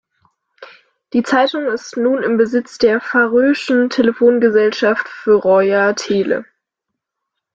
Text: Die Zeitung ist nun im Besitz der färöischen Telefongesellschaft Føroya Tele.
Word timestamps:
Die 1.13 1.21
Zeitung 1.21 1.67
ist 1.67 1.95
nun 1.95 2.23
im 2.23 2.35
Besitz 2.35 2.79
der 2.79 2.99
färöischen 3.01 3.91
Telefongesellschaft 3.91 5.07
Føroya 5.07 5.93
Tele. 5.93 6.43